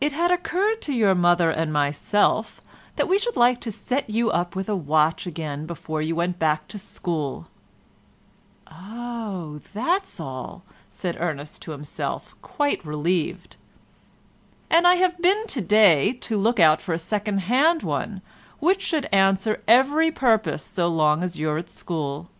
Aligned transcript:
"It 0.00 0.12
had 0.12 0.30
occurred 0.30 0.80
to 0.80 0.94
your 0.94 1.14
mother 1.14 1.50
and 1.50 1.70
myself 1.70 2.62
that 2.96 3.06
we 3.06 3.18
should 3.18 3.36
like 3.36 3.60
to 3.60 3.70
set 3.70 4.08
you 4.08 4.30
up 4.30 4.56
with 4.56 4.66
a 4.66 4.74
watch 4.74 5.26
again 5.26 5.66
before 5.66 6.00
you 6.00 6.14
went 6.16 6.38
back 6.38 6.66
to 6.68 6.78
school" 6.78 7.46
("Oh, 8.68 9.60
that's 9.74 10.20
all," 10.20 10.62
said 10.90 11.18
Ernest 11.20 11.60
to 11.64 11.72
himself 11.72 12.34
quite 12.40 12.82
relieved), 12.82 13.56
"and 14.70 14.86
I 14.88 14.94
have 14.94 15.20
been 15.20 15.46
to 15.48 15.60
day 15.60 16.12
to 16.14 16.38
look 16.38 16.58
out 16.58 16.80
for 16.80 16.94
a 16.94 16.98
second 16.98 17.40
hand 17.40 17.82
one 17.82 18.22
which 18.58 18.80
should 18.80 19.06
answer 19.12 19.62
every 19.68 20.10
purpose 20.10 20.64
so 20.64 20.88
long 20.88 21.22
as 21.22 21.38
you're 21.38 21.58
at 21.58 21.68
school." 21.68 22.30